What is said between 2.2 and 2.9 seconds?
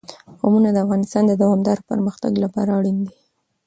لپاره